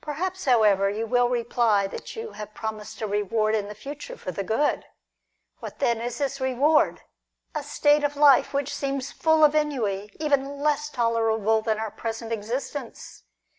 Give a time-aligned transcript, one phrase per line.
[0.00, 4.32] "Perhaps, however, you will reply that you have promised a reward in the future for
[4.32, 4.86] the good.
[5.60, 7.02] What then is this reward?
[7.54, 12.32] A state of life which seems full of ennui, even less tolerable than our present
[12.32, 13.24] existence